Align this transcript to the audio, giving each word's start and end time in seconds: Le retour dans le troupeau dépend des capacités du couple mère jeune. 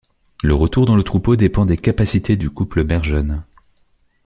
Le 0.41 0.55
retour 0.55 0.87
dans 0.87 0.95
le 0.95 1.03
troupeau 1.03 1.35
dépend 1.35 1.63
des 1.63 1.77
capacités 1.77 2.35
du 2.35 2.49
couple 2.49 2.83
mère 2.83 3.03
jeune. 3.03 3.43